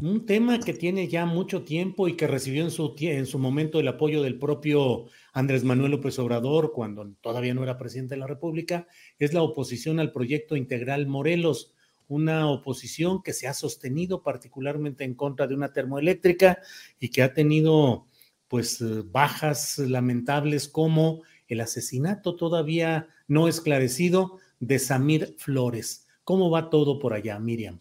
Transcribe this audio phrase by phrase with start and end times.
[0.00, 3.80] un tema que tiene ya mucho tiempo y que recibió en su, en su momento
[3.80, 8.26] el apoyo del propio Andrés Manuel López Obrador cuando todavía no era presidente de la
[8.26, 8.86] República,
[9.18, 11.72] es la oposición al proyecto integral Morelos,
[12.08, 16.60] una oposición que se ha sostenido particularmente en contra de una termoeléctrica
[17.00, 18.06] y que ha tenido
[18.48, 26.06] pues bajas lamentables como el asesinato todavía no esclarecido de Samir Flores.
[26.24, 27.80] ¿Cómo va todo por allá, Miriam?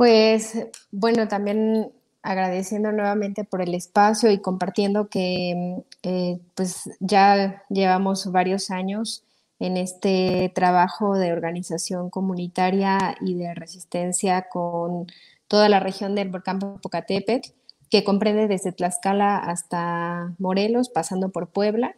[0.00, 0.56] Pues
[0.92, 8.70] bueno, también agradeciendo nuevamente por el espacio y compartiendo que eh, pues ya llevamos varios
[8.70, 9.24] años
[9.58, 15.06] en este trabajo de organización comunitaria y de resistencia con
[15.48, 17.50] toda la región del volcán Popocatépetl,
[17.90, 21.94] que comprende desde Tlaxcala hasta Morelos, pasando por Puebla,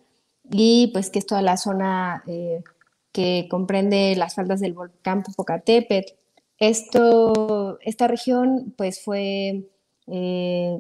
[0.51, 2.65] y pues que es toda la zona eh,
[3.13, 6.15] que comprende las faldas del volcán Popocatépetl,
[6.63, 9.65] esto, esta región pues fue
[10.07, 10.79] eh,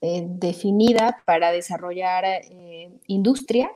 [0.00, 3.70] eh, definida para desarrollar eh, industria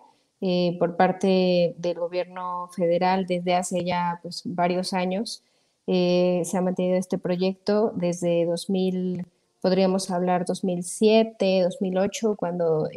[0.78, 5.42] por parte del gobierno federal desde hace ya pues, varios años.
[5.86, 9.26] se ha mantenido este proyecto desde 2000,
[9.60, 12.88] podríamos hablar 2007, 2008, cuando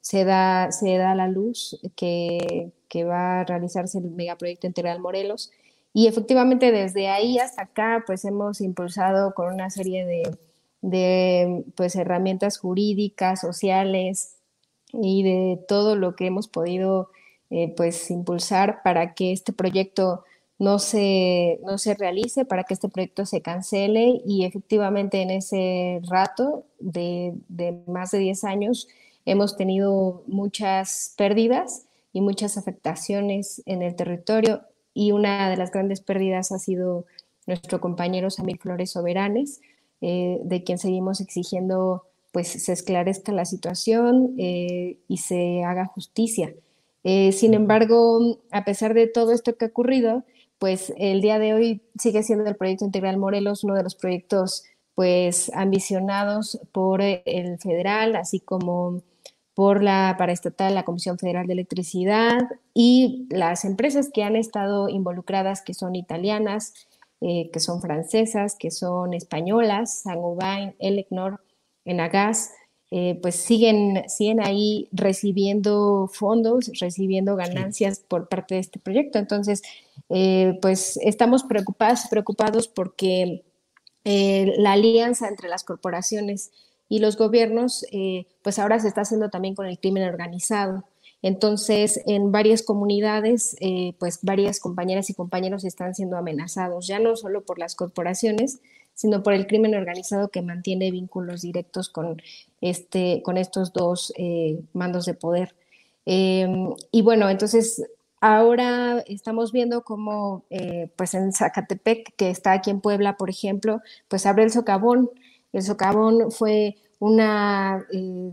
[0.00, 5.50] se, da, se da la luz que, que va a realizarse el megaproyecto integral Morelos
[5.92, 10.06] y efectivamente desde ahí hasta acá, pues hemos impulsado con una serie
[10.82, 14.36] de, pues, herramientas jurídicas, sociales
[14.92, 17.10] y de todo lo que hemos podido
[17.50, 20.24] eh, pues impulsar para que este proyecto
[20.58, 26.00] no se, no se realice, para que este proyecto se cancele y efectivamente en ese
[26.08, 28.88] rato de, de más de 10 años
[29.24, 34.62] hemos tenido muchas pérdidas y muchas afectaciones en el territorio
[34.94, 37.06] y una de las grandes pérdidas ha sido
[37.46, 39.60] nuestro compañero Samir Flores Soberanes,
[40.00, 46.54] eh, de quien seguimos exigiendo pues se esclarezca la situación eh, y se haga justicia.
[47.02, 50.24] Eh, sin embargo, a pesar de todo esto que ha ocurrido,
[50.58, 54.64] pues el día de hoy sigue siendo el proyecto integral Morelos uno de los proyectos
[54.94, 59.02] pues ambicionados por el federal, así como
[59.54, 62.38] por la paraestatal, la Comisión Federal de Electricidad
[62.74, 66.74] y las empresas que han estado involucradas, que son italianas,
[67.20, 71.42] eh, que son francesas, que son españolas, Saint-Gobain, Elecnor,
[71.84, 72.52] Enagas,
[72.90, 79.18] eh, pues siguen, siguen ahí recibiendo fondos, recibiendo ganancias por parte de este proyecto.
[79.18, 79.62] Entonces,
[80.08, 83.44] eh, pues estamos preocupados, preocupados porque
[84.02, 86.50] la alianza entre las corporaciones
[86.90, 90.84] y los gobiernos, eh, pues ahora se está haciendo también con el crimen organizado.
[91.22, 97.14] Entonces, en varias comunidades, eh, pues varias compañeras y compañeros están siendo amenazados, ya no
[97.14, 98.60] solo por las corporaciones,
[98.92, 102.20] sino por el crimen organizado que mantiene vínculos directos con,
[102.60, 105.54] este, con estos dos eh, mandos de poder.
[106.06, 107.84] Em, y bueno, entonces
[108.20, 110.44] ahora estamos viendo cómo,
[110.96, 115.10] pues en Zacatepec, que está aquí en Puebla, por ejemplo, pues abre el socavón
[115.52, 118.32] el socavón fue una, eh,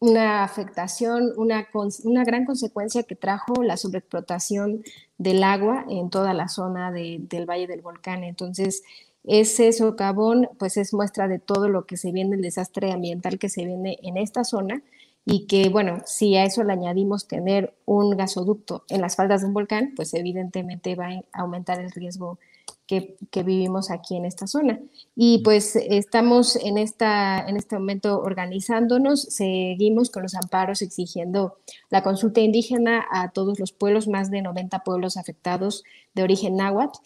[0.00, 1.68] una afectación, una,
[2.04, 4.82] una, gran consecuencia que trajo la sobreexplotación
[5.18, 8.24] del agua en toda la zona del Valle del Volcán.
[8.24, 8.82] Entonces,
[9.24, 13.48] ese socavón pues es muestra de todo lo que se viene, el desastre ambiental que
[13.48, 14.82] se viene en esta zona
[15.26, 19.48] y que, bueno, si a eso le añadimos tener un gasoducto en las faldas de
[19.48, 22.38] un volcán, pues evidentemente va a aumentar el riesgo
[22.86, 24.80] que, vivimos aquí en esta zona.
[25.14, 31.56] Y pues estamos en, esta, en este momento organizándonos, seguimos con los amparos exigiendo
[31.90, 35.84] la consulta indígena a todos los pueblos, más de 90 pueblos afectados
[36.14, 36.98] de origen náhuatl,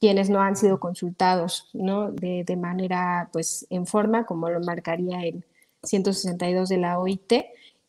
[0.00, 2.10] quienes no han sido consultados ¿no?
[2.10, 5.44] de, de manera pues en forma, como lo marcaría el
[5.82, 7.32] 162 de la OIT.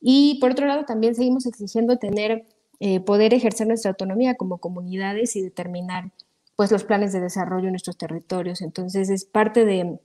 [0.01, 2.45] Y por otro lado, también seguimos exigiendo tener,
[2.79, 6.11] eh, poder ejercer nuestra autonomía como comunidades y determinar
[6.55, 8.61] pues los planes de desarrollo en nuestros territorios.
[8.61, 9.99] Entonces es parte de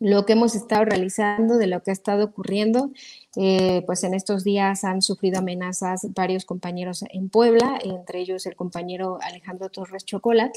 [0.00, 2.90] lo que hemos estado realizando, de lo que ha estado ocurriendo.
[3.36, 8.56] Eh, pues en estos días han sufrido amenazas varios compañeros en Puebla, entre ellos el
[8.56, 10.52] compañero Alejandro Torres Chocolat,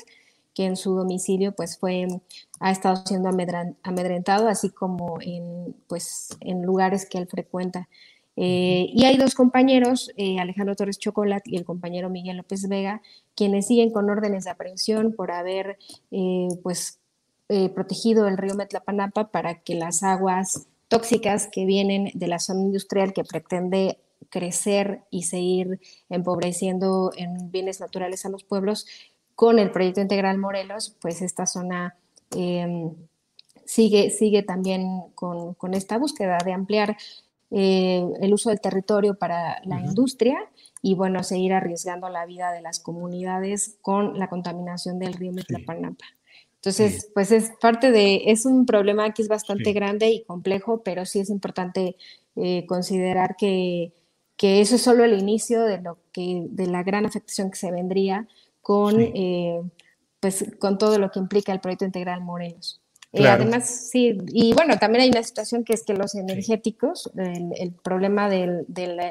[0.54, 2.08] que en su domicilio pues fue,
[2.60, 3.30] ha estado siendo
[3.84, 7.88] amedrentado, así como en, pues, en lugares que él frecuenta.
[8.36, 13.02] Eh, y hay dos compañeros, eh, Alejandro Torres Chocolat y el compañero Miguel López Vega,
[13.36, 15.78] quienes siguen con órdenes de aprehensión por haber
[16.12, 17.00] eh, pues,
[17.76, 23.12] protegido el río Metlapanapa para que las aguas tóxicas que vienen de la zona industrial
[23.12, 23.98] que pretende
[24.30, 28.88] crecer y seguir empobreciendo en bienes naturales a los pueblos,
[29.36, 31.98] con el proyecto integral Morelos, pues esta zona
[32.36, 32.94] em,
[33.66, 36.96] sigue, sigue también con, con, esta búsqueda de ampliar
[37.52, 40.38] eh, el uso del territorio para la industria
[40.82, 46.06] y bueno, seguir arriesgando la vida de las comunidades con la contaminación del río Metlapanapa.
[46.56, 51.06] Entonces, pues es parte de, es un problema que es bastante grande y complejo, pero
[51.06, 51.98] sí es importante
[52.36, 53.94] eh, considerar que,
[54.38, 57.72] que, eso es solo el inicio de lo que, de la gran afectación que se
[57.72, 58.28] vendría
[58.62, 59.60] con, eh,
[60.20, 62.80] pues, con todo lo que implica el proyecto integral Morelos.
[63.14, 67.74] Eh, además, sí, y bueno, también hay una situación que es que los energéticos, el,
[67.74, 68.66] problema del,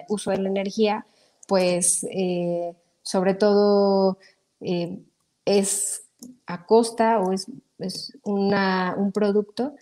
[0.09, 1.07] uso de la energía,
[1.47, 4.19] pues eh, sobre todo
[4.61, 4.99] eh,
[5.45, 6.05] es
[6.47, 7.47] a costa o es,
[7.79, 9.75] es una, un producto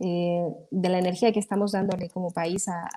[0.00, 2.90] de la energía que estamos dándole como país a,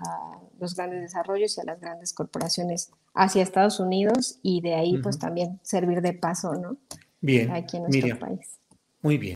[0.60, 5.20] los grandes desarrollos y a las grandes corporaciones hacia Estados Unidos y de ahí pues
[5.20, 6.78] también servir de paso, ¿no?
[7.22, 8.58] Bien, aquí en nuestro país.
[9.04, 9.36] Muy bien.